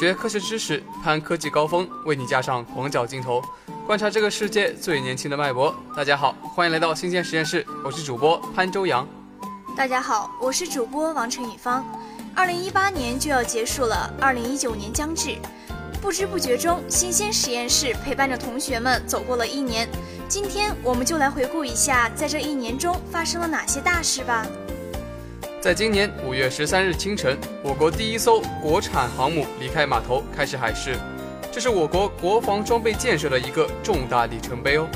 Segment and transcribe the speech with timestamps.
[0.00, 3.42] 学科学知识，攀科技高峰，为你架上广角镜头，
[3.86, 5.74] 观察这个世界最年轻的脉搏。
[5.94, 9.06] 大家好，欢迎来到新鲜实验室，我是主播潘周阳。
[9.76, 11.84] 大家好，我是主播王晨宇芳。
[12.34, 15.36] 二零一八年就要结束了，二零一九年将至，
[16.00, 19.86] 不知不觉中，新鲜实验室陪伴着同学们走过了一年。
[20.26, 24.46] 今天我们就来回顾一下，在这一年中发生了哪些大事吧。
[25.60, 30.96] 在今年五月十三日清晨，我国第一艘国产航母离开码头开始海试，
[31.52, 34.88] 这是我国国防装备建设的一个重大里程碑哦。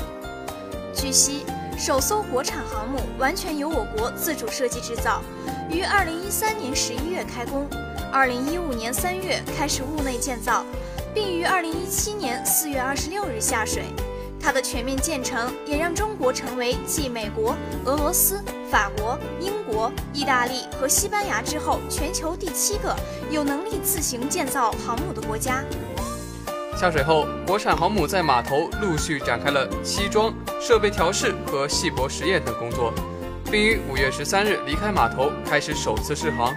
[0.91, 1.45] 据悉，
[1.77, 5.21] 首艘国产航母完全由我国自主设计制造，
[5.69, 7.67] 于二零一三年十一月开工，
[8.11, 10.65] 二零一五年三月开始坞内建造，
[11.13, 13.83] 并于二零一七年四月二十六日下水。
[14.45, 22.95] 它的全面建成，也让中国成为继美国、俄罗斯、法国、英国、意大利和西班牙之后，全球第七个
[23.31, 25.63] 有能力自行建造航母的国家。
[26.77, 32.93] 下水后，国产航母在码头陆续展开了西装、设备调试和细泊实验等工作，
[33.49, 36.53] 并于五月十三日离开码头，开始首次试航。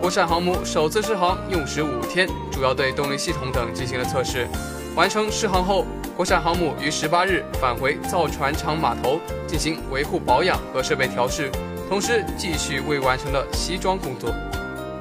[0.00, 4.46] 国产航母首次试航用时五天，主要对动力系统等进行了测试。
[4.94, 5.84] 完成试航后。
[6.14, 11.50] 国产航母于十八日返回造船厂码头进行维护保养和设备调试，
[11.88, 14.30] 同时继续未完成的西装工作。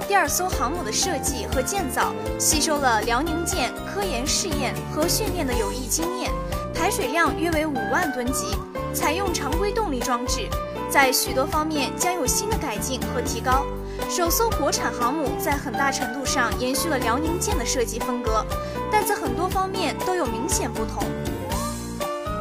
[0.08, 6.31] 第二艘航母的设计和建造吸收了辽宁舰科研试验和训练的有益经验，
[6.73, 8.55] 排水量约为五万吨级，
[8.94, 10.48] 采用常规动力装置，
[10.89, 13.66] 在许多方面将有新的改进和提高。
[14.09, 18.45] 首艘国产航母在很大程度上延续了辽宁舰的设计风格，
[18.92, 21.03] 但在很多方面都有明显不同。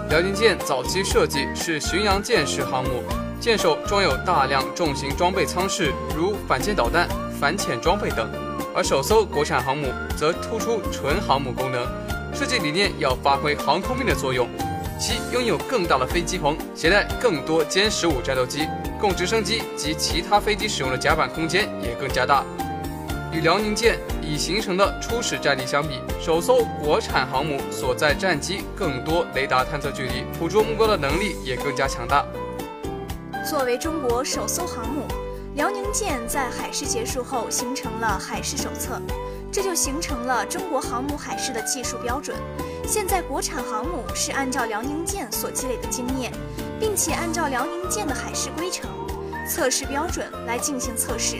[0.09, 3.03] 辽宁舰早期设计是巡洋舰式航母，
[3.41, 7.09] 舰首装有大量重型装备舱室，如反舰导弹、
[7.41, 8.27] 反潜装备等；
[8.75, 11.87] 而首艘国产航母则突出纯航母功能，
[12.35, 14.49] 设计理念要发挥航空兵的作用，
[15.01, 18.69] 其拥有更大的飞机棚，携带更多歼十五战斗机。
[19.01, 22.45] 供直升机及其他飞机使用的甲板空间也更加大。
[23.33, 32.27] 与辽宁舰已形成的初始战力相比，首艘国产航母所在战机更多雷达探测距离，捕捉目标的能力也更加强大。
[33.49, 35.07] 作为中国首艘航母，
[35.55, 39.01] 辽宁舰在海试结束后形成了海试手册，
[39.51, 42.37] 这就形成了中国航母海试的技术标准。
[42.91, 46.33] 现在国产航母是按照辽宁舰所积累的经验。
[46.81, 48.89] 并且按照辽宁舰的海试规程、
[49.47, 51.37] 测试标准来进行测试，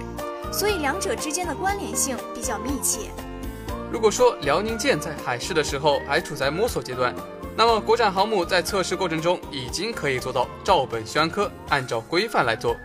[0.53, 3.09] 所以两者之间的关联性比较密切。
[3.91, 7.15] 如果说辽宁舰在海试的时候还处在摸索阶段，
[7.57, 12.77] 那么国产航母在测试过程中已经可以做到照本宣科，按照规范来做，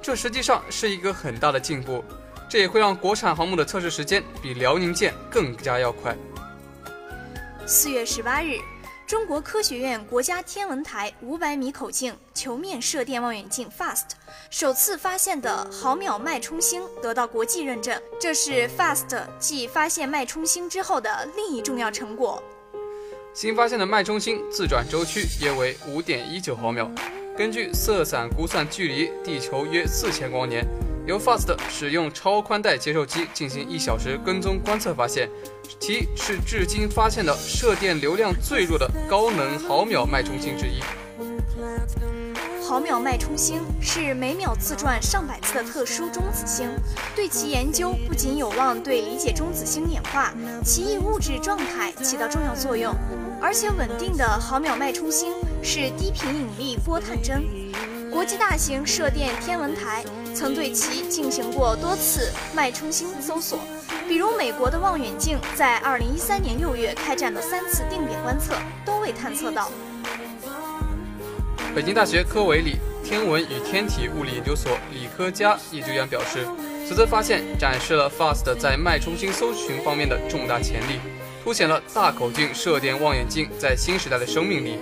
[0.00, 2.02] 这实际上是一个很大的进步，
[2.48, 6.16] 这也会让国产航母的测试时间比辽宁舰更加要快。
[7.70, 8.58] 四月十八日。
[9.06, 14.04] 中国科学院国家天文台五百米口径球面射电望远镜 FAST
[14.48, 22.42] 首次发现的毫秒脉冲星得到国际认证，这是 FAST 继发现脉冲星之后的另一重要成果。
[23.34, 26.90] 新发现的脉冲星自转周期约为五点一九毫秒，
[27.36, 30.66] 根据色散估算，距离地球约四千光年。
[31.08, 35.26] 由 FAST 使用超宽带接收机进行一小时跟踪观测，发现
[35.80, 40.82] 其是至今发现的射电流量最弱的高能毫秒脉冲星之一。
[42.62, 46.68] 毫秒脉冲星是每秒自转上百次的特殊中子星，
[47.16, 52.94] 对其研究不仅有望对理解中子星演化、奇异物质状态起到重要作用，
[53.40, 55.32] 而且稳定的毫秒脉冲星
[55.62, 57.42] 是低频引力波探针。
[58.10, 60.02] 国际大型射电天文台
[60.34, 63.58] 曾对其进行过多次脉冲星搜索，
[64.08, 69.70] 比如美国的望远镜在2013年6月开展的三次定点观测都未探测到。
[71.74, 76.46] 北京大学科维里天文与天体物理研究所李科佳研究员表示，
[76.86, 80.98] 此次发现展示了 FAST 在脉冲星搜寻方面的重大潜力，
[81.44, 84.78] 凸显了大口径射电望远镜在新时代的生命力。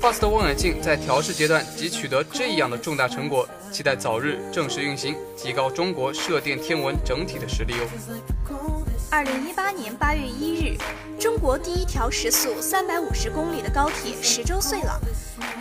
[0.00, 8.84] FAST 望远镜在调试阶段即取得这样的重大成果，期待早日正式运行，提高中国射电天文整体的实力哦。
[9.10, 10.78] 二零一八年八月一日，
[11.18, 15.00] 中国第一条时速三百五十公里的高铁十周岁了。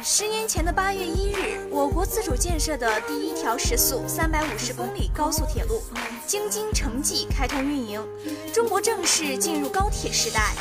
[0.04, 5.82] 十年前的八月一日，我国自主建设的第一条时速三百五十公里高速铁路
[6.28, 8.06] 京津城际开通运营，
[8.54, 10.54] 中国正式进入高铁时代。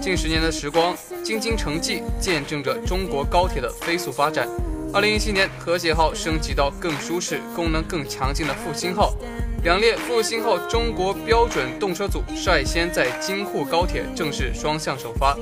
[0.00, 4.48] 近十年的时光，京津城际见证着中国高铁的飞速发展。
[4.94, 9.14] 二零一七年，和谐号升级到更舒适、功能更强劲的复兴号。
[9.62, 15.36] 两列复兴号中国标准动车组率先在京沪高铁正式双向首发。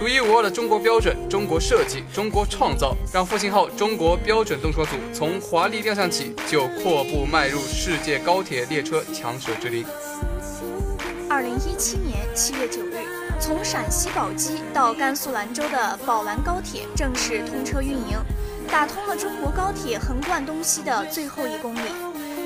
[0.00, 9.84] 独一无二的中国标准、中国设计、中国创造，让复兴号中国标准动车组从华丽亮相起就阔步迈入世界高铁列车强者之林。
[11.28, 12.96] 二零一七年七月九日，
[13.40, 18.18] 从陕西宝鸡到甘肃兰州的宝兰高铁正式通车运营，
[18.70, 21.80] 打通了中国高铁横贯东西的最后一公里。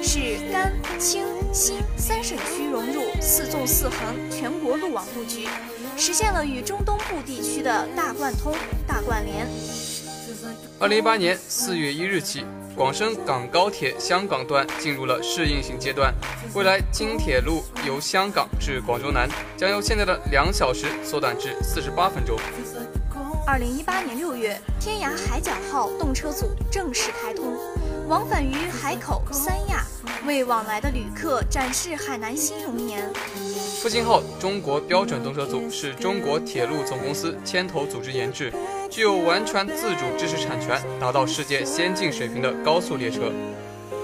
[0.00, 5.49] 使甘、青、新三省区融入四纵四横全国路网布局，
[5.96, 8.55] 实现了与中东部地区的大贯通、
[8.87, 9.46] 大贯联。
[10.79, 12.44] 二零一八年四月一日起，
[12.76, 16.12] 广深港高铁香港段进入了试运行阶段，
[16.54, 22.36] 未来京铁路由香港至广州南将由现在的两小时缩短至四十八分钟。
[23.46, 27.56] 二零一八年六月，天涯海角号动车组正式开通，
[28.08, 29.84] 往返于海口、三亚。
[30.26, 33.12] 为往来的旅客展示海南新容颜。
[33.82, 38.50] 复兴号中国标准动车组是中国铁路总公司牵头组织研制，
[38.94, 43.23] 具有完全自主知识产权，达到世界先进水平的高速列车。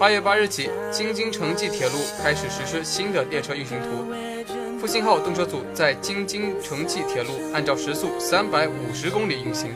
[0.01, 4.81] 八月八日起，京津城际铁路开始实施新的列车运行图。
[4.81, 9.73] 复兴号动车组在京津城际铁路按照时速三百五十公里运行。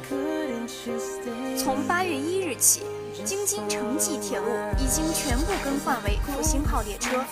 [1.57, 2.83] 从八月一日起。
[3.25, 4.45] 京津城际铁路
[4.79, 7.25] 已经全部更换为复兴号列车，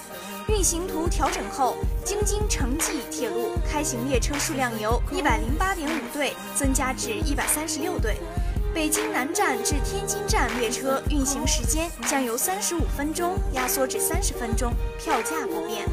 [0.48, 8.16] 运行图调整后，京津城际铁路开行列车数量由一百零八点五对增加至一百三十六对，
[8.74, 15.86] 北京南站至天津站列车运行时间将由三十五分钟压缩至三十分钟，票价不变。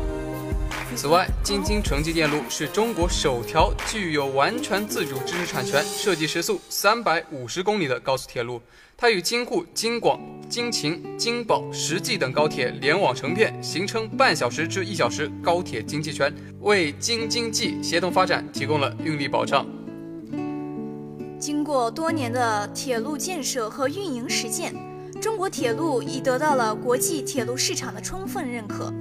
[0.96, 8.62] 此外，京津城际电路是中国首条具有完全自主知识产权、设计时速三百五十公里的高速铁路。
[8.98, 10.20] 它与京沪、京广、
[10.50, 19.64] 京秦、京宝、实际等高铁联网成片，形成半小时至一小时高铁经济圈，为京津冀协同发展提供了运力保障。
[21.40, 24.74] 经过多年的铁路建设和运营实践，
[25.22, 28.92] 中国铁路已得到了国际铁路市场的充分认可。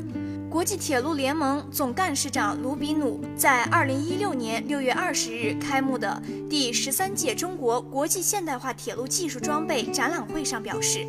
[0.50, 11.06] 国际铁路联盟总干事长卢比努在二零一六年六月二十日开幕的第十三届中国国际现代化铁路技术装备展览会上表示：“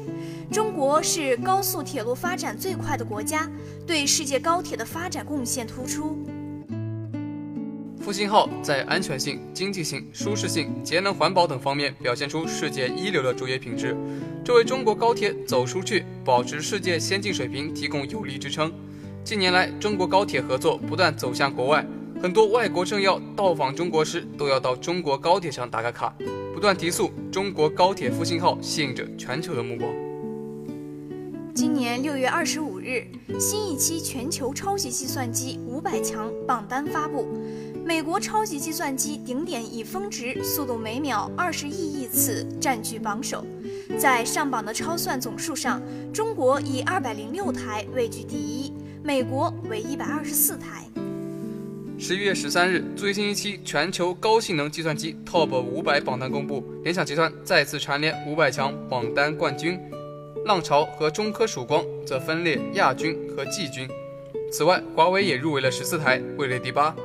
[0.51, 3.47] 中国是高速铁路发展最快的国家，
[3.85, 6.17] 对世界高铁的发展贡献突出。”
[8.01, 13.95] 复兴号在安全性、经济性、舒适性、节能环保等方面表现出世界一流的卓越品质，
[14.43, 18.73] 这为中国高铁走出去、保持世界先进水平提供有力支撑。
[19.23, 21.85] 近年来，中国高铁合作不断走向国外，
[22.19, 26.11] 很多外国政要到访中国时都要到中国高铁上打个卡，
[26.55, 27.11] 不断提速。
[27.31, 30.08] 中国高铁复兴号吸引着全球的目光。
[31.59, 33.05] 今年六月二十五日，
[33.37, 37.27] 新一期全球超级计算机五百强榜单发布，
[37.83, 43.45] 美国超级计算机顶点以峰值速度每秒二十亿亿次占据榜首，
[43.99, 45.81] 在上榜的超算总数上，
[46.13, 48.73] 中国以二百零六台位居第一。
[49.03, 50.85] 美国为一百二十四台。
[51.97, 59.77] 十一月十三日，最新一期全球高性能计算机 TOP 五百榜单公布，联想集团再次蝉联五百强榜单冠军，
[60.45, 63.87] 浪潮和中科曙光则分列亚军和季军。
[64.51, 66.95] 此外，华为也入围了十四台，位列第八。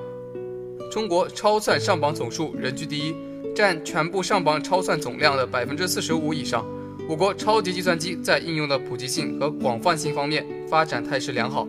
[0.90, 3.14] 中国超算上榜总数仍居第一，
[3.54, 6.64] 占全部上榜超算总量的百分之四十五以上。
[7.06, 11.68] 我国超级计算机在应用的普及性和广泛性方面发展态势良好。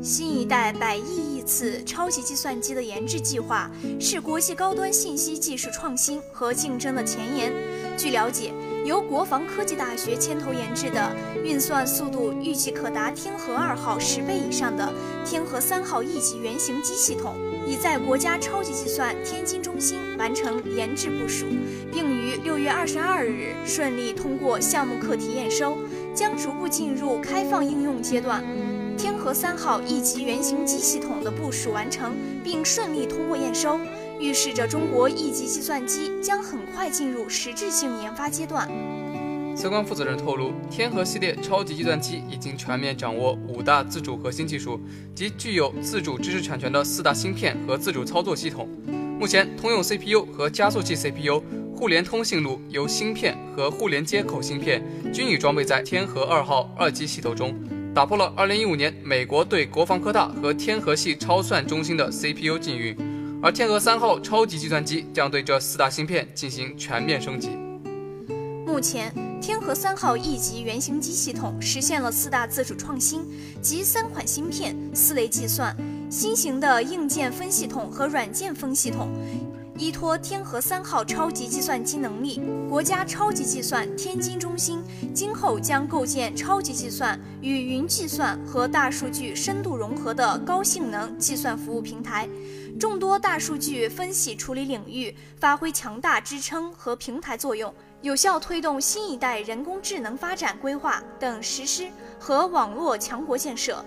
[0.00, 7.52] 新一代百亿亿次超级计算机的研制计划是国际高端信息技术创新和竞争的前沿。
[7.96, 8.52] 据了解，
[8.84, 14.92] 由国防科技大学牵头研制的、运算速度预计可达天河二号十倍以上的
[15.24, 21.46] 天河三号一级原型机系统，已在国家超级计算天津中心完成研制部署，
[21.92, 25.78] 并于六月二十二日顺利通过项目课题验收，
[26.12, 28.42] 将逐步进入开放应用阶段。
[28.98, 33.78] 天河三号一级原型机系统的部署完成，并顺利通过验收，
[34.22, 38.70] 预示着中国一级计算机将很快进入实质性研发阶段。
[39.56, 44.80] 相关负责人透露，天河系列超级计算机已经全面掌握五大自主核心技术
[45.12, 48.68] 及具有自主知识产权的四大芯片和自主操作系统。
[49.18, 51.42] 目前，通用 CPU 和加速器 CPU、
[51.76, 57.54] 互联通信路由芯片和互联接口芯片均已装备在天河二号二级系统中。
[57.94, 62.96] 打破了2015年美国对国防科大和天河系超算中心的 CPU 禁运，
[63.44, 67.48] 而天河三号超级计算机将对这四大芯片进行全面升级。
[68.64, 73.26] 目前，天河三号 E 级原型机系统实现了四大自主创新，
[73.60, 75.76] 即三款芯片、四类计算、
[76.08, 79.08] 新型的硬件分系统和软件分系统。
[79.76, 84.80] 依托天河三号超级计算机能力，国家超级计算天津中心
[85.12, 92.28] 今后将构建超级计算与云计算和大数据深度融合的高性能计算服务平台，
[92.78, 101.88] 众多大数据分析处理领域发挥强大支撑和平台作用，有效推动新一代人工智能发展规划等实施
[102.18, 103.84] 和网络强国建设。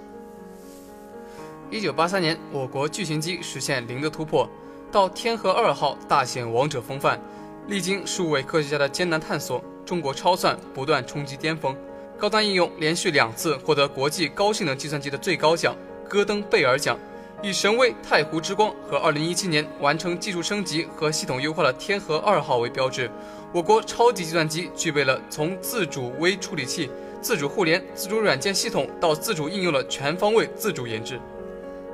[1.72, 4.48] 一九八三年，我国巨型机实现零的突破。
[4.92, 7.20] 到天河二号大显王者风范，
[7.68, 11.76] 历经数位科学家的艰难探索，中国超算不断冲击巅峰，
[12.18, 15.76] 高端应用连续两次获得国际高性能计算机的最高奖——
[16.08, 16.98] 戈登贝尔奖。
[17.42, 23.10] 以神威太湖之光和2017年完成技术升级和系统优化的天河二号为标志，
[23.54, 26.90] 我国超级计算机具备了从自主微处理器、
[27.22, 31.20] 自主互联、自主软件系统到自主应用的全方位自主研制。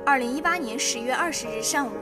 [0.06, 1.92] 2018年10月20日上午。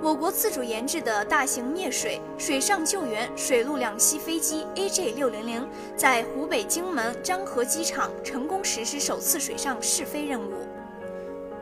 [0.00, 10.52] 我国自主研制的大型灭水水上救援水陆两栖飞机 AJ600 在湖北荆门漳河机场成功实施首次水上试飞任务。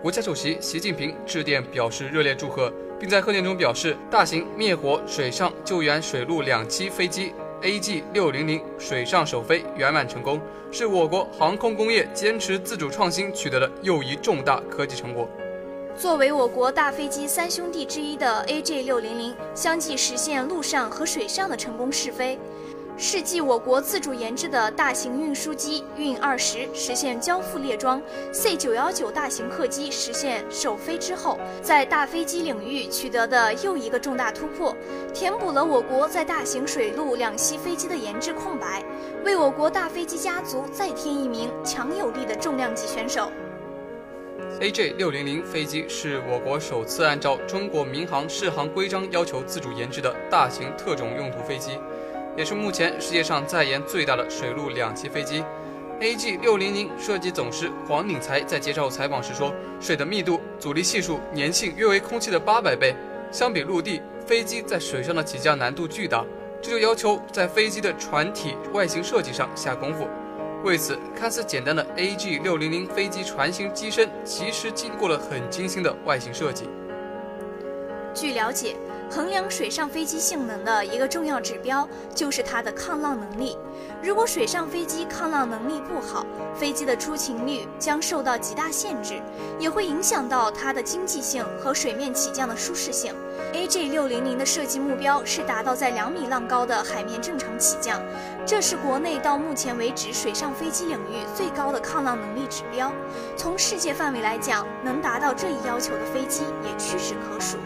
[0.07, 15.29] 国家主席习近平致电表示热烈祝贺，并在贺电中表示，大型灭火水上救援水陆两栖飞机 AG600 水上首飞圆满成功，是我国航空工业坚持自主创新取得的又一重大科技成果。
[15.99, 22.39] 作为我国大飞机三兄弟之一的 AJ600，相继实现陆上和水上的成功试飞，
[22.99, 28.01] 是继我国自主研制的大型运输机运二十实现交付列装
[28.33, 34.75] ，C919 大型客机实现首飞之后，在大飞机领域取得的又一个重大突破，
[35.13, 38.83] 填补了我国在大型水陆两栖飞机的研制空白，
[39.23, 43.31] 为我国大飞机家族再添一名强有力的重量级选手。
[44.59, 51.79] AJ 六零零飞机是我国首次按照中国民航适航规章要求自主研制的大型特种用途飞机，
[52.37, 55.43] 也是目前世界上在研最大的水陆两栖飞机。
[56.01, 62.95] AG 六零零设计总师黄鼎才在接受采访时说：“水的密度、阻力系数、粘性约为空气的八百倍，
[63.33, 66.23] 相比陆地，飞机在水上的起降难度巨大，
[66.61, 70.07] 这就要求在飞机的船体外形设计上下功夫。”
[70.63, 76.69] 为此，看似简单的 AG 六零零飞机船型机身，其实经过了很精心的外形设计。
[78.13, 78.75] 据了解，
[79.11, 83.57] 衡量水上飞机性能的一个重要指标就是它的抗浪能力。
[84.03, 89.21] 如果水上飞机抗浪能力不好，飞机的出勤率将受到极大限制，
[89.59, 93.15] 也会影响到它的经济性和水面起降的舒适性。
[93.53, 98.03] AJ 六零零的设计目标是达到在两米浪高的海面正常起降，
[98.45, 102.93] 这是国内到目前为止水上飞机领域最高的抗浪能力指标。
[103.37, 107.57] 从世界范围来讲，能达到这一要求的飞机也屈指可数。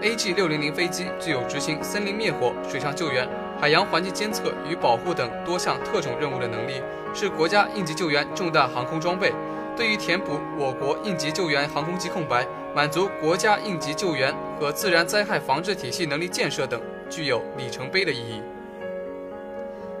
[0.00, 3.28] AG 六零零飞机具有执行森林灭火、水上救援、
[3.60, 6.80] 海洋环境监测与保护等多项特种任务的能力，
[7.12, 9.32] 是国家应急救援重大航空装备。
[9.76, 18.40] 对于填补我国应急救援航空机空白，满足国家应急救援和自然灾害防治体系能力建设等，具有里程碑的意义。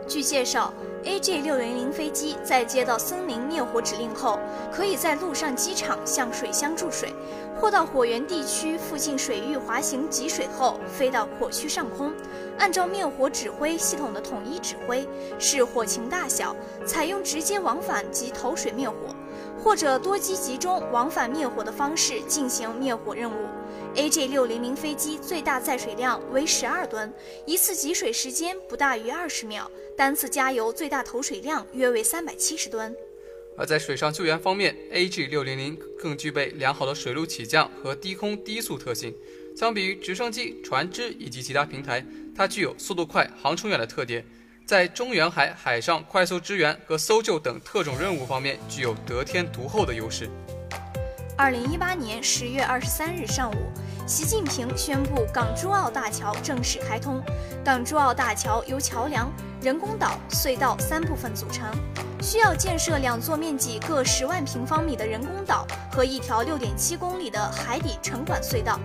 [0.06, 0.72] 据介绍
[1.04, 4.38] ，AJ 六零零飞机在接到森林灭火指令后，
[4.72, 7.12] 可以在陆上机场向水箱注水，
[7.60, 12.12] 或到火源地区附近水域滑行集水后，飞到火区上空，
[12.58, 16.54] 按照灭火指挥系统的统一指挥，视火情大小，
[16.86, 18.96] 采用直接往返及投水灭火。
[19.62, 23.46] 或者多机集中往返灭火的方式进行灭火任务。
[23.94, 27.12] AJ 六零零飞机最大载水量为十二吨，
[27.46, 32.94] 一次集水时间不大于二十秒，单次加油最大投水量约为三百七十吨。
[33.56, 39.12] 而在水上救援方面，AG 六零零更具备良好的水陆起降和低空低速特性。
[39.56, 42.04] 相比于直升机、船只以及其他平台，
[42.36, 44.24] 它具有速度快、航程远的特点。
[44.64, 50.28] 在中远海海上快速支援和搜救等特种任务方面，具有得天独厚的优势。
[51.38, 53.54] 二零一八年十月二十三日上午，
[54.08, 57.22] 习近平宣布港珠澳大桥正式开通。
[57.64, 59.30] 港珠澳大桥由桥梁、
[59.62, 61.70] 人工岛、隧道三部分组成，
[62.20, 68.76] 需要建设两座面积各十万平方米的人工岛和一条六点七公里的海底沉管隧道。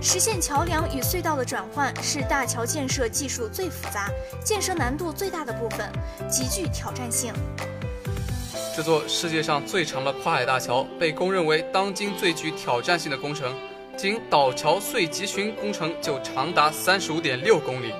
[0.00, 4.10] 实现桥梁与隧道的转换是大桥建设技术最复杂、
[4.44, 5.88] 建设难度最大的部分，
[6.28, 7.32] 极具挑战性。
[8.74, 13.54] 这座世界上最长的跨海大桥被公认为当今最具挑战性的工程，
[13.98, 17.92] 仅岛桥隧集群工程就长达三十五点六公里。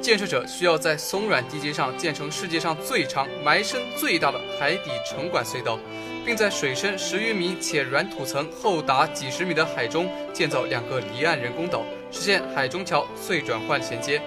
[0.00, 5.76] 建设者需要在松软地基上建成世界上最长、埋深最大的海底沉管隧道，
[6.24, 11.82] 并在水深十余米且软土层厚达几十米的海中建造两个离岸人工岛，
[12.12, 14.22] 实现海中桥隧转换衔接。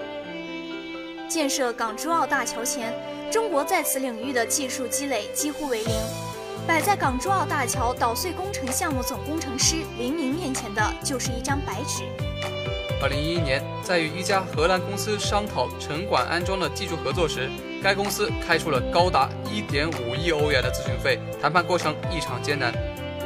[1.34, 2.94] 建设港珠澳大桥前，
[3.28, 5.92] 中国在此领域的技术积累几乎为零。
[6.64, 12.04] 摆在港珠澳大桥捣碎工程项目总工程师林明面前的就是一张白纸。
[13.02, 17.50] 二零一一年，在与一家荷兰公司商讨沉管安装的技术合作时，
[17.82, 22.72] 该公司开出了高达一点五亿欧元的咨询费，谈判过程异常艰难。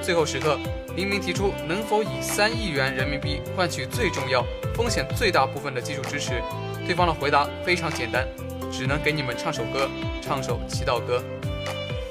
[0.01, 0.59] 最后时刻，
[0.97, 4.43] 林明提出能否以三亿元人民币换取最重要、
[4.75, 6.43] 风险最大部分的技术支持。
[6.89, 8.27] 对方的回答非常简单，
[8.73, 9.91] 只能给你们唱首歌，
[10.23, 11.23] 唱首祈祷歌。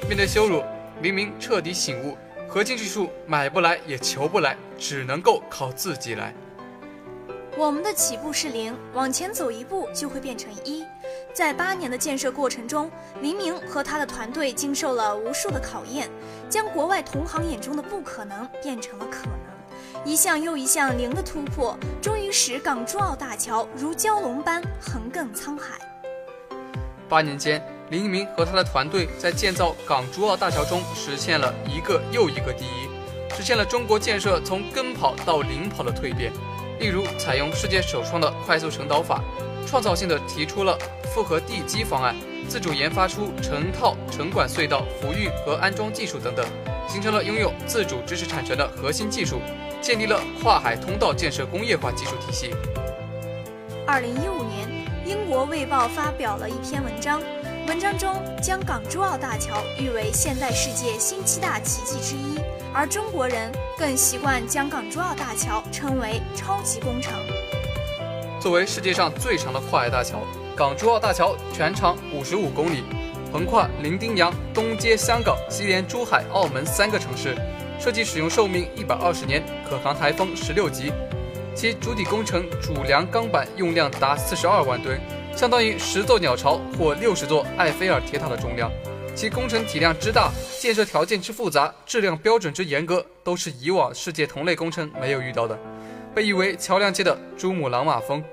[0.08, 0.64] 面对羞辱，
[1.02, 2.16] 林明彻底醒悟：
[2.48, 6.32] 核心技术买不来也求不来，只能够靠自己来。
[7.58, 10.86] 我们的起步是零，往前走一步就会变成一。
[11.34, 16.08] 在八年的建设过程中，林明和他的团队经受了无数的考验，
[16.52, 19.57] 将国外同行眼中的不可能变成了可能。
[20.06, 25.78] 一项又一项零的突破，终于使港珠澳大桥如蛟龙般横亘沧海。
[27.10, 36.32] 八年间，林鸣和他的团队在建造港珠澳大桥中实现了一个又一个第一，实现了中国建设从跟跑到领跑的蜕变。
[36.80, 39.22] 例如，采用世界首创的快速沉岛法，
[39.66, 40.78] 创造性的提出了
[41.14, 42.16] 复合地基方案，
[42.48, 46.46] 自主研发出成套沉管隧道浮运和安装技术等等，
[46.88, 49.40] 形成了拥有自主知识产权的核心技术，
[49.82, 52.56] 建立了跨海通道建设工业化技术体系。
[53.86, 54.68] 二零一五年，
[55.06, 57.22] 英国《卫报》发表了一篇文章，
[57.68, 62.40] 文章中将港珠澳大桥誉为现代世界新七大奇迹之一。
[62.74, 67.14] 而中国人更习惯将港珠澳大桥称为超级工程。
[68.40, 70.20] 作为世界上最长的跨海大桥，
[70.56, 72.84] 港珠澳大桥全长五十五公里，
[73.38, 77.36] 横跨伶仃洋、东接香港、西连珠海、澳门三个城市，
[77.80, 80.92] 设计使用寿命一百二十年，可扛台风十六级。
[81.54, 85.00] 其主体工程主梁钢板用量达四十二万吨，
[85.36, 88.72] 相当于十座鸟巢或六十座埃菲尔铁塔的重量。
[89.14, 95.56] 其工程体量之大，建设条件之复杂，质量标准之严格，都是以往世界同类工程没有遇到的，
[96.16, 98.24] 被誉为桥梁界的珠穆朗玛峰。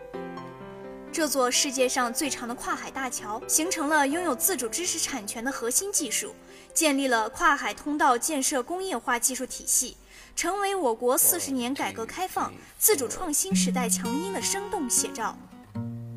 [1.14, 6.34] 这座世界上最长的跨海大桥，形成了拥有自主知识产权的核心技术，
[6.74, 9.96] 建立了跨海通道建设工业化技术体系，
[10.34, 15.38] 成为我国四十年改革开放自主创新时代强音的生动写照。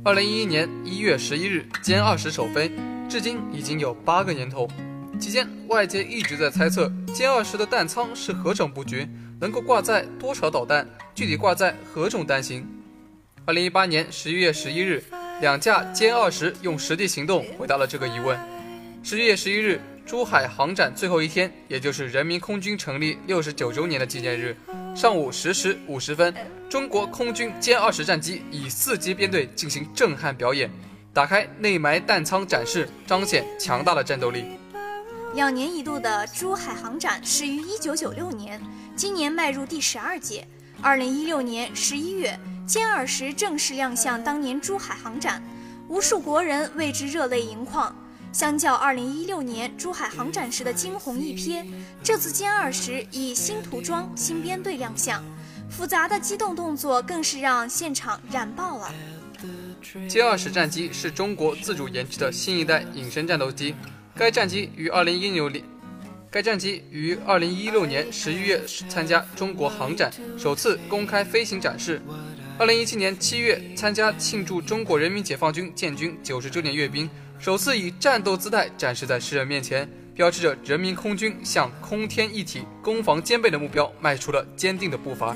[0.03, 2.71] 二零一一年一月十一日，歼二十首飞。
[3.07, 4.67] 至今已经有八个年头，
[5.19, 9.07] 期间外界一直在猜测歼二十的弹仓是何种布局，
[9.39, 12.67] 能够挂载多少导弹，具体挂载何种弹型。
[13.47, 15.01] 二零一八年十一月十一日，
[15.39, 18.38] 两架歼二十用实际行动回答了这个疑问。
[19.01, 24.53] 十一月十一日，珠海航展最后一天，也就是人民空军成立六十九周年的纪念日，
[24.93, 26.36] 上午十时五十分，
[26.69, 30.69] 中国空军歼二十战机以四机编队进行震撼表演。
[31.13, 34.43] 打开内埋弹仓展示，彰显强大的战斗力。
[35.36, 38.62] 两年一度的珠海航展始于一九九六年，
[38.93, 40.45] 今年迈入第十二届。
[40.81, 42.37] 二零一六年十一月，
[42.67, 45.41] 歼二十正式亮相当年珠海航展，
[45.87, 47.93] 无数国人为之热泪盈眶。
[48.31, 51.65] 相较二零一六年珠海航展时的惊鸿一瞥，
[52.03, 55.23] 这次歼二十以新涂装、新编队亮相，
[55.67, 58.93] 复杂的机动动作更是让现场燃爆了。
[60.07, 63.73] 歼二十战机是中国自主研制的新一代隐身战斗机。
[64.15, 65.63] 该战机于二零一六年，
[66.29, 72.01] 该战机于二零一六年十一月参加中国航展，首次公开飞行展示。
[72.59, 77.09] 二零一七年七月参加庆祝中国人民解放军建军九十周年阅兵，
[77.39, 85.33] 首次以战斗姿态展示在世人面前，标志着人民空军向空天一体、攻防兼备的目标迈出了坚定的步伐。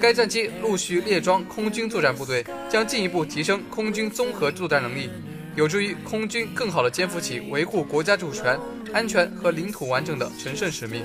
[0.00, 5.10] 该战机陆续列装空军作战部队，将进一步提升空军综合作战能力，
[5.56, 8.56] 有助于空军更好地肩负起维护国家主权、
[8.92, 11.04] 安全和领土完整的神圣使命。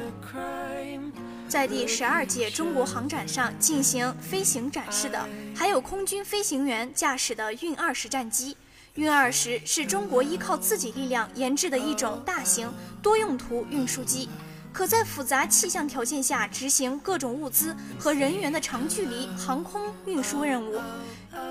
[1.47, 8.57] 在第十二届中国航展上进行飞行展示的，还有空军飞行员驾驶的运二十战机。
[8.95, 12.71] 运二十是中国依靠自己力量研制的一种大型
[13.01, 14.29] 多用途运输机。
[14.73, 20.81] 可在复杂气象条件下执行各种物资和人员的长距离航空运输任务。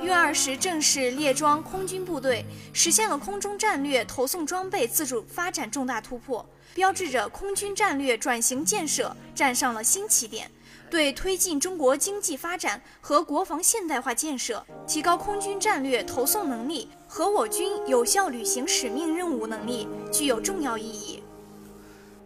[0.02, 6.44] 运二十正式列装空军部队，实现了空中战略投送装备自主发展重大突破，
[6.74, 10.50] 标志着空军战略转型建设站上了新起点，
[10.90, 16.88] 对推进中国经济发展和国防现代化建设、提高空军战略投送能力。
[17.06, 21.22] 和我军有效履行使命任务能力具有重要意义。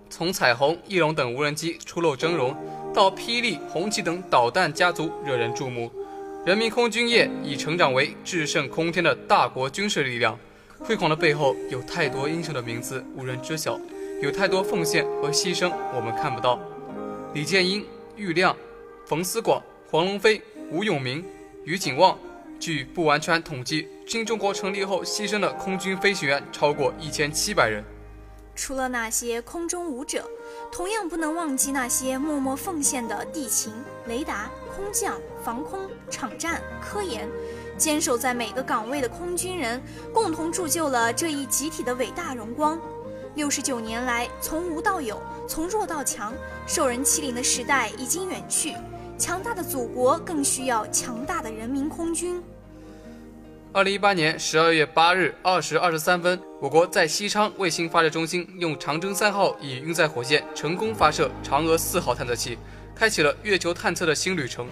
[0.09, 2.57] 从彩虹、翼龙等无人机初露峥嵘，
[2.95, 5.93] 到霹雳、红旗等导弹家族惹人注目，
[6.49, 10.35] 人民空军业已成长为制胜空天的大国军事力量。
[10.79, 13.79] 辉煌的背后，有太多英雄的名字无人知晓，
[14.23, 16.59] 有太多奉献和牺牲我们看不到。
[17.35, 17.85] 李建英、
[18.17, 18.57] 郁亮、
[19.05, 21.23] 冯思广、黄龙飞、吴永明、
[21.67, 22.19] 于景旺，
[22.59, 27.85] 据不完全统计，新中国成立后牺牲的空军飞行员超过一千七百人。
[28.57, 30.27] 除了那些空中舞者，
[30.73, 33.71] 同样不能忘记那些默默奉献的地勤、
[34.07, 35.81] 雷达、空降、防空、
[36.11, 37.27] 场战、科研，
[37.79, 39.83] 坚守在每个岗位的空军人，
[40.13, 42.79] 共同铸就了这一集体的伟大荣光。
[43.35, 46.35] 六十九年来，从无到有，从弱到强，
[46.67, 48.75] 受人欺凌的时代已经远去，
[49.17, 52.43] 强大的祖国更需要强大的人民空军。
[53.73, 62.59] 二零一八年十二月八日二时二十三分，我国在西昌卫星发射中心用长征三号乙运载火箭成功发射嫦娥四号探测器，
[62.95, 64.69] 开启了月球探测的新旅程。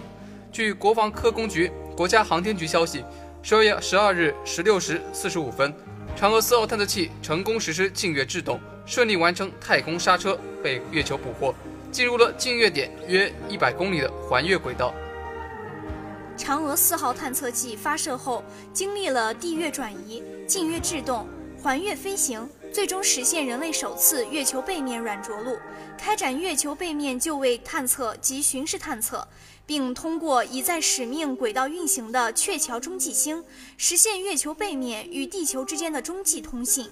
[0.51, 3.03] 据国防科工局、国家航天局消息，
[3.41, 5.73] 十二月十二日十六时四十五分，
[6.17, 11.53] 嫦娥四号探测器成功实施近月制动，顺利完成太空刹车，被月球捕获，
[11.91, 14.93] 进入了近月点约一百公里的环月轨道。
[16.37, 21.27] 嫦娥四号探测器发射后，经历了地月转移、近月制动、
[21.61, 25.57] 环月飞行，最终实现人类首次月球背面软着陆，
[25.97, 29.27] 开展月球背面就位探测及巡视探测，
[29.67, 33.43] 并通过已在使命轨道运行的鹊桥中继星，
[33.77, 36.89] 实现月球背面与地球之间的中继通信。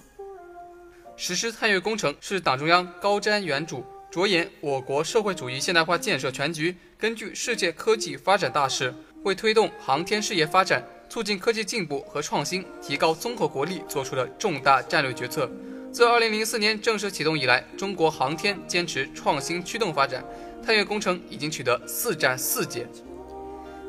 [1.16, 8.94] 实施探月工程是党中央高瞻远瞩、着眼我国社会主义现代化建设全局，根据世界科技发展大势。
[9.22, 15.50] 为推动航天事业发展、促进科技进步和创新、提高综合国力做出的重大战略决策。
[15.90, 20.24] 自2004年正式启动以来，中国航天坚持创新驱动发展，
[20.64, 22.86] 探月工程已经取得四战四捷。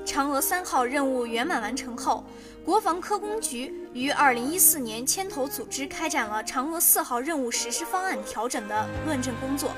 [0.06, 2.23] 嫦娥三号任务圆满完成后，
[2.63, 9.71] 国防科工局于二零一四年牵头组织开展了嫦娥四号任务实施方案调整的论证工作，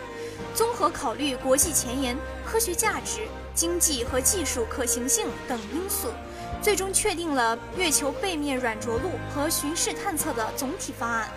[0.53, 3.21] 综合考虑国际前沿、科学价值。
[3.55, 6.07] 经济和技术可行性等因素，
[6.61, 11.29] 最终确定了月球背面软着陆和巡视探测的总体方案。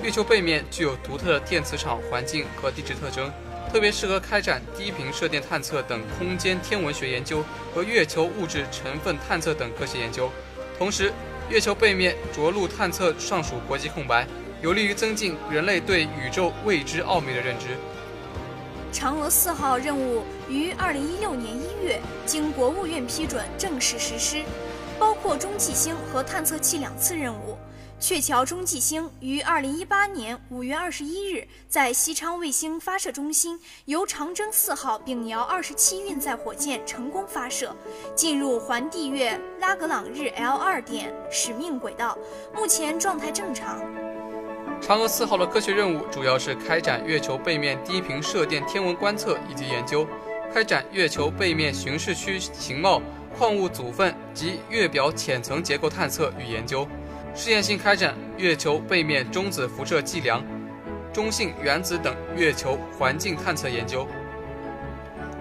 [0.00, 3.28] 月球背面具有独特的电磁场环境和地质特征，
[3.72, 10.30] 特别适合开展低频射电探测等空间天文学研究和月球物质成分探测等科学研究。
[10.78, 11.12] 同时，
[11.48, 14.26] 月球背面着陆探测尚属国际空白，
[14.62, 17.66] 有利于增进人类对宇宙未知奥秘的认知。
[18.92, 24.44] 嫦娥四号任务于二零一六年一月经国务院批准正式实施，
[25.00, 27.58] 包括中继星和探测器两次任务。
[28.06, 37.74] 鹊桥中继星于二零一八年五月二十一日在西昌卫星发射中心由长征四号丙遥二十七运载火箭成功发射，
[38.14, 42.18] 进入环地月拉格朗日 L 二点使命轨道，
[42.54, 43.80] 目前状态正常。
[44.82, 50.06] 嫦娥四号的科学任务主要是开展月球背面低频射电天文观测以及研究，
[50.52, 53.00] 开展月球背面巡视区形貌、
[53.34, 56.86] 矿物组分及月表浅层结构探测与研究，
[57.36, 60.40] 试验性开展月球背面中子辐射计量、
[61.12, 64.06] 中性原子等月球环境探测研究。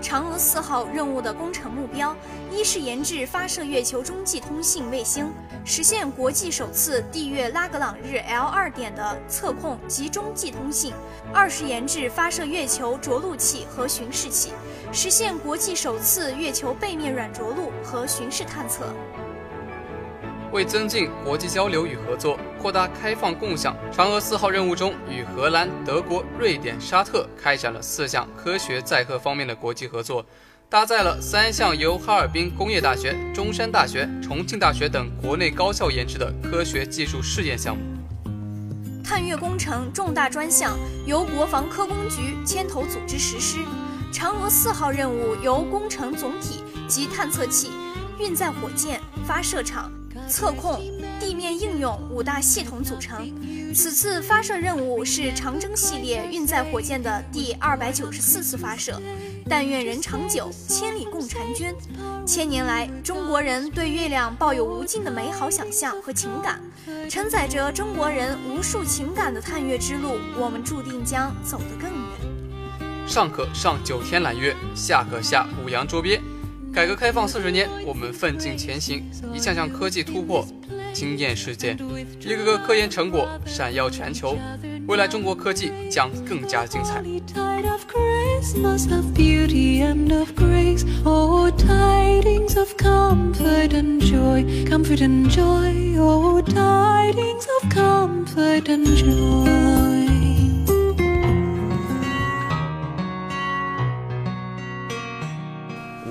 [0.02, 2.16] 嫦娥四号任务的工程目标，
[2.52, 5.32] 一是研制发射月球中继通信卫星，
[5.64, 10.92] 实现国际首次地月拉格朗日 L 二点的测控及中继通信；
[11.32, 14.52] 二是研制发射月球着陆器和巡视器，
[14.92, 18.94] 实现国际首次月球背面软着陆和巡视探测。
[20.54, 30.24] 为增进国际交流与合作，扩大开放共享，嫦娥四号任务中与荷兰、德国、瑞典、沙特开展了四项科学载荷方面的国际合作，
[30.70, 37.82] 搭载了三项由哈尔滨工业大学、中山大学、重庆大学等国内高校研制的科学技术试验项目。
[39.04, 43.58] 探月工程重大专项由国防科工局牵头组织实施，
[44.14, 47.72] 嫦娥四号任务由工程总体及探测器、
[48.20, 49.92] 运载火箭、发射场。
[50.34, 50.82] 测控、
[51.20, 53.32] 地面应用五大系统组成。
[53.72, 59.00] 此次发射任务是长征系列运载火箭的第二百九十四次发射。
[59.48, 61.76] 但愿人长久，千里共婵娟。
[62.26, 66.60] 千年来，中国人对月亮抱有无尽的美好想象和情感，
[67.08, 73.08] 承载着中国人无数情感的探月之路，我们注定将走得更远。
[73.08, 76.20] 上可上九天揽月，下可下五洋捉鳖。
[76.74, 80.44] 改革开放四十年，我们奋进前行，一项项科技突破
[80.92, 81.78] 惊艳世界，
[82.20, 84.36] 一个个科研成果闪耀全球。
[84.88, 87.04] 未来中国科技将更加精彩。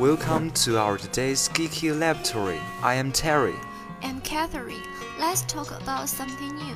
[0.03, 2.59] Welcome to our today's Geeky Laboratory.
[2.83, 3.55] I am Terry.
[4.03, 4.83] I'm Catherine.
[5.17, 6.75] Let's talk about something new.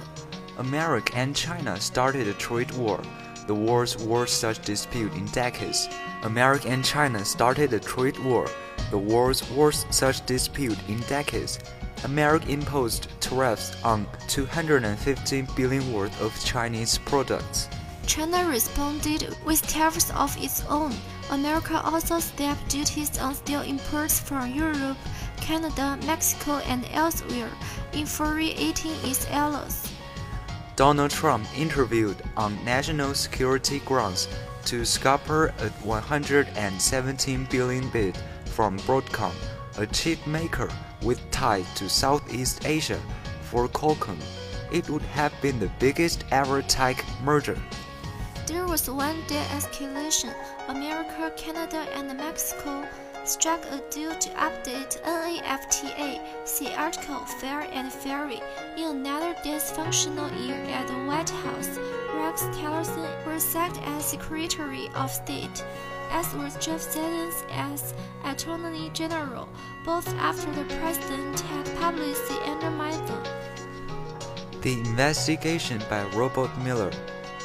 [0.58, 3.02] America and China started a trade war,
[3.48, 5.88] the world's worst such dispute in decades.
[6.22, 8.46] America and China started a trade war,
[8.92, 11.58] the world's worst such dispute in decades.
[12.04, 17.68] America imposed tariffs on 215 billion worth of Chinese products.
[18.06, 20.94] China responded with tariffs of its own.
[21.30, 24.96] America also stepped duties on steel imports from Europe,
[25.38, 27.50] Canada, Mexico, and elsewhere,
[27.92, 29.92] infuriating its allies.
[30.76, 34.28] Donald Trump interviewed on national security grounds
[34.66, 39.32] to scupper a 117 billion bid from Broadcom,
[39.78, 40.68] a chip maker
[41.02, 43.00] with ties to Southeast Asia,
[43.42, 44.18] for Qualcomm.
[44.72, 47.58] It would have been the biggest ever tech merger.
[48.46, 50.32] There was one day escalation.
[50.68, 52.86] America, Canada, and Mexico
[53.24, 58.40] struck a deal to update NAFTA, see article Fair and Ferry.
[58.76, 61.76] In another dysfunctional year at the White House,
[62.14, 65.64] Rex Tillerson was sacked as Secretary of State,
[66.12, 69.48] as was Jeff Sessions as Attorney General,
[69.84, 73.24] both after the president had publicly undermined them.
[74.60, 76.92] The investigation by Robert Mueller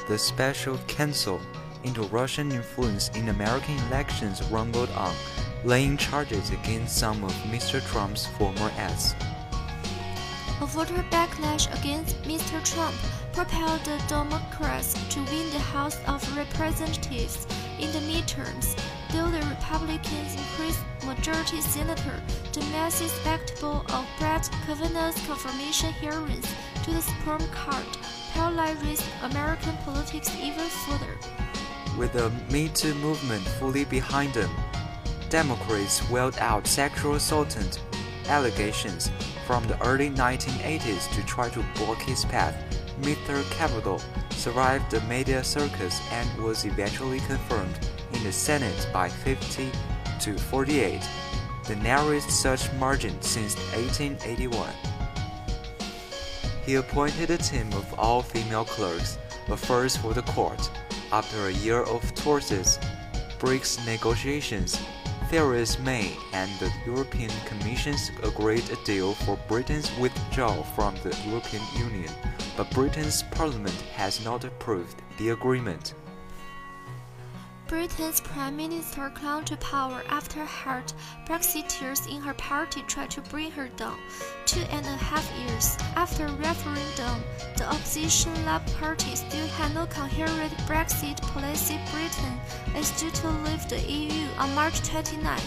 [0.07, 1.39] the special counsel
[1.83, 5.13] into Russian influence in American elections rumbled on,
[5.63, 7.85] laying charges against some of Mr.
[7.91, 9.15] Trump's former aides.
[10.61, 12.63] A voter backlash against Mr.
[12.63, 12.95] Trump
[13.33, 17.47] propelled the Democrats to win the House of Representatives
[17.79, 18.77] in the midterms,
[19.11, 22.21] though the Republicans increased majority senator,
[22.53, 27.97] the massive spectacle of Brett Kavanaugh's confirmation hearings to the Supreme Court
[28.33, 31.17] polarized American politics even further.
[31.97, 34.49] With the Me Too movement fully behind them,
[35.29, 37.57] Democrats wheeled out sexual assault
[38.27, 39.11] allegations
[39.45, 42.55] from the early 1980s to try to block his path.
[43.01, 43.43] Mr.
[43.51, 47.77] Capitol survived the media circus and was eventually confirmed
[48.13, 49.69] in the Senate by 50
[50.19, 51.01] to 48,
[51.67, 54.69] the narrowest such margin since 1881.
[56.71, 59.17] He appointed a team of all female clerks,
[59.49, 60.71] a first for the court.
[61.11, 62.79] After a year of tortuous
[63.39, 64.79] BRICS negotiations,
[65.29, 71.63] Theresa May and the European Commission agreed a deal for Britain's withdrawal from the European
[71.77, 72.13] Union,
[72.55, 75.93] but Britain's parliament has not approved the agreement.
[77.71, 80.91] Britain's Prime Minister clung to power after hard
[81.25, 83.97] Brexiteers in her party tried to bring her down.
[84.45, 87.23] Two and a half years after referendum,
[87.55, 91.79] the opposition Labour Party still had no coherent Brexit policy.
[91.93, 92.37] Britain
[92.75, 95.39] is due to leave the EU on March 29.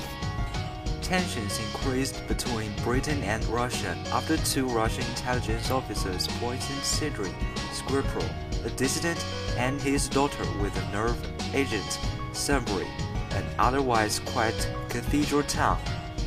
[1.03, 7.31] Tensions increased between Britain and Russia after two Russian intelligence officers poisoned Sergei
[7.75, 8.27] Skripal,
[8.65, 9.25] a dissident,
[9.57, 11.17] and his daughter with a nerve
[11.55, 11.99] agent
[12.33, 12.89] Sudbury,
[13.33, 15.79] an otherwise quiet cathedral town.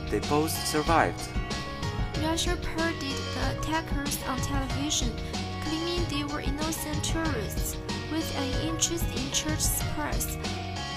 [0.10, 1.22] They both survived.
[2.24, 5.12] Russia parodied the attackers on television,
[5.64, 7.78] claiming they were innocent tourists
[8.12, 10.38] with an interest in church suppress.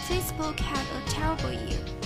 [0.08, 1.99] Facebook had a terrible year.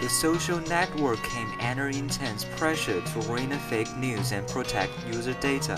[0.00, 5.34] The social network came under intense pressure to rein in fake news and protect user
[5.34, 5.76] data.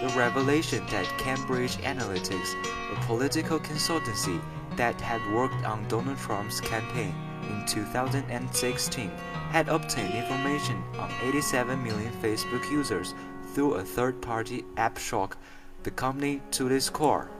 [0.00, 4.40] The revelation that Cambridge Analytica, a political consultancy,
[4.76, 9.10] that had worked on Donald Trump's campaign in 2016
[9.50, 13.14] had obtained information on 87 million Facebook users
[13.52, 15.36] through a third party app shock
[15.82, 17.30] the company to its core.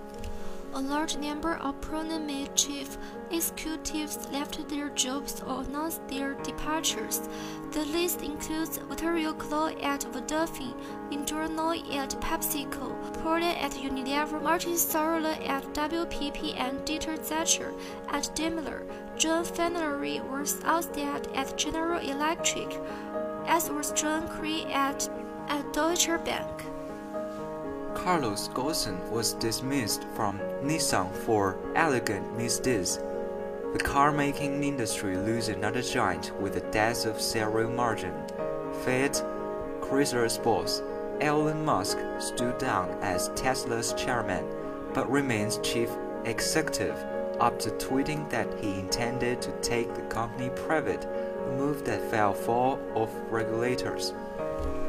[0.75, 2.99] A large number of prominent chief
[3.31, 7.29] executives left their jobs or announced their departures.
[7.73, 10.75] The list includes Vittorio Clo at Vodafone,
[11.11, 17.73] Indrono at PepsiCo, Paula at Unilever, Martin Sorrella at WPP, and Dieter Zetsche
[18.11, 18.85] at Daimler.
[19.17, 22.79] John Flannery was ousted at General Electric,
[23.47, 25.09] as was John Cree at,
[25.49, 26.63] at Deutsche Bank.
[28.05, 32.99] Carlos Ghosn was dismissed from Nissan for elegant misdeeds.
[33.73, 38.15] The car-making industry loses another giant with the death of Cyril Martin.
[38.85, 39.23] Fiat,
[39.81, 40.81] Chrysler's boss,
[41.21, 44.47] Elon Musk stood down as Tesla's chairman,
[44.95, 45.91] but remains chief
[46.25, 46.97] executive
[47.41, 52.79] after tweeting that he intended to take the company private, a move that fell foul
[52.95, 54.15] of regulators.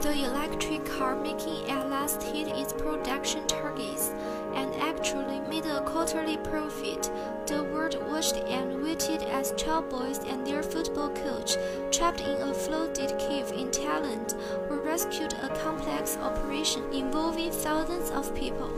[0.02, 4.12] The electric car making at last hit its production targets
[4.56, 7.12] and actually made a quarterly profit.
[7.46, 11.58] The world watched and waited as child boys and their football coach,
[11.92, 14.36] trapped in a flooded cave in Thailand,
[14.70, 18.72] were rescued a complex operation involving thousands of people.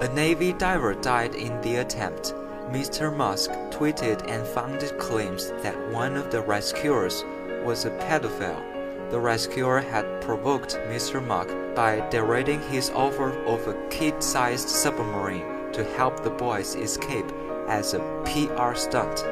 [0.00, 2.32] A Navy diver died in the attempt.
[2.70, 3.14] Mr.
[3.14, 7.24] Musk tweeted and founded claims that one of the rescuers
[7.64, 8.77] was a pedophile.
[9.10, 11.24] The rescuer had provoked Mr.
[11.24, 17.32] Musk by deriding his offer of a kid-sized submarine to help the boys escape
[17.68, 19.24] as a PR stunt.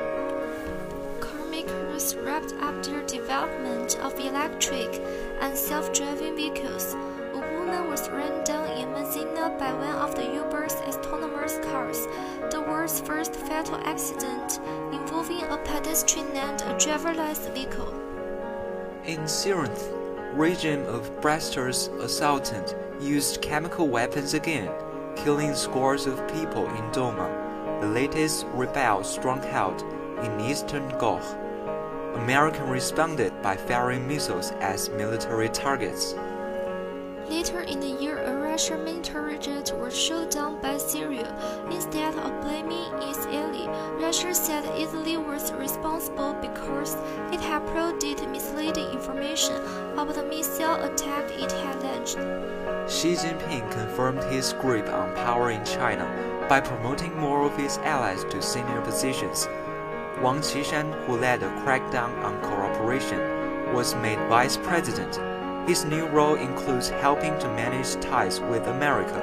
[1.21, 5.03] Car makers wrapped up their development of electric
[5.43, 6.95] and self-driving vehicles.
[7.35, 12.07] A woman was run down in Messina by one of the Uber's autonomous cars,
[12.51, 14.59] the world's first fatal accident
[14.91, 18.06] involving a pedestrian and a driverless vehicle.
[19.07, 19.92] In Corinth,
[20.35, 24.69] regime of Bresters assaultant used chemical weapons again,
[25.14, 29.83] killing scores of people in Doma, the latest rebel stronghold
[30.25, 31.21] in eastern Gaul.
[32.16, 36.16] American responded by firing missiles as military targets.
[37.29, 38.19] Later in the year,
[38.57, 41.29] Russian military jet was shot down by Syria.
[41.71, 43.69] Instead of blaming Israeli,
[44.03, 46.95] Russia said Italy was responsible because
[47.35, 49.57] it had provided misleading information
[49.92, 52.16] about the missile attack it had launched.
[52.90, 56.07] Xi Jinping confirmed his grip on power in China
[56.49, 59.47] by promoting more of his allies to senior positions.
[60.23, 63.21] Wang Qishan, who led a crackdown on cooperation,
[63.75, 65.36] was made vice president.
[65.67, 69.21] His new role includes helping to manage ties with America.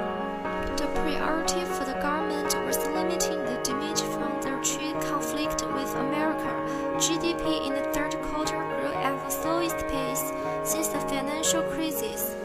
[0.76, 6.50] The priority for the government was limiting the damage from the trade conflict with America.
[6.98, 10.32] GDP in the third quarter grew at the slowest pace
[10.64, 12.36] since the financial crisis.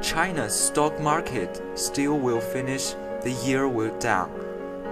[0.00, 4.30] China's stock market still will finish the year well down.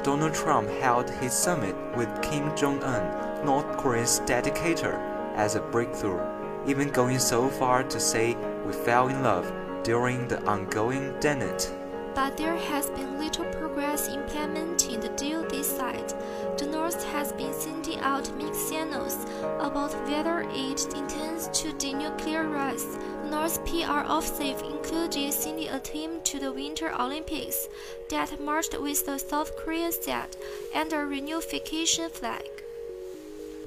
[0.03, 4.95] Donald Trump held his summit with Kim Jong un, North Korea's dictator,
[5.37, 6.21] as a breakthrough,
[6.67, 11.73] even going so far to say we fell in love during the ongoing Senate.
[12.15, 16.13] But there has been little progress implementing the deal this side.
[16.59, 19.17] The North has been sending out mixed signals
[19.59, 23.01] about whether it intends to denuclearize.
[23.23, 27.69] The North's PR offensive included sending a team to the Winter Olympics
[28.11, 30.29] that marched with the South Korean flag
[30.75, 32.52] and a reunification flag.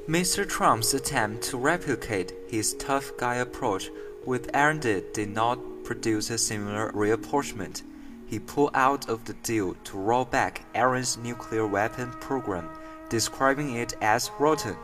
[0.08, 0.48] Mr.
[0.48, 3.90] Trump's attempt to replicate his tough guy approach
[4.24, 7.82] with Iran did not produce a similar reapportionment.
[8.28, 12.70] He pulled out of the deal to roll back Iran's nuclear weapon program,
[13.10, 14.76] describing it as rotten.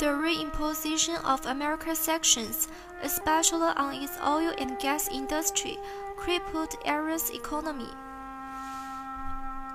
[0.00, 2.66] The reimposition of America's sanctions,
[3.04, 5.78] especially on its oil and gas industry,
[6.16, 7.90] crippled Iran's economy.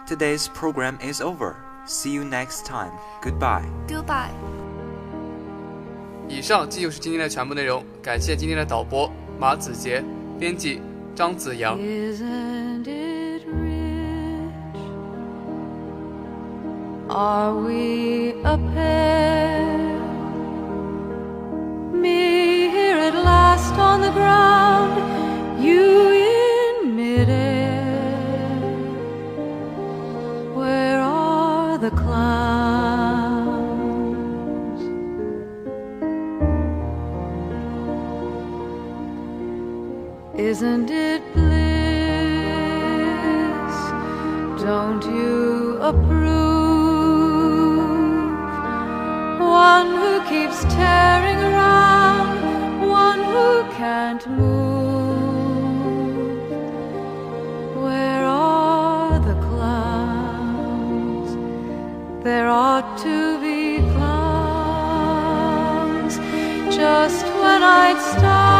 [0.06, 1.69] Today's program is over.
[1.92, 2.92] See you next time.
[3.20, 3.66] Goodbye.
[3.88, 4.30] Goodbye.
[6.28, 10.04] 以上即就是今天的全部内容，感谢今天的导播马子杰，
[10.38, 10.84] 编辑
[11.16, 11.76] 张子阳。
[11.80, 14.80] Isn't it rich?
[17.10, 19.98] Are we a pair?
[40.62, 41.48] Isn't it bliss?
[44.62, 46.20] Don't you approve?
[49.40, 54.52] One who keeps tearing around, one who can't move.
[57.82, 61.38] Where are the clouds?
[62.22, 65.00] There ought to be clouds
[66.76, 68.59] just when I'd start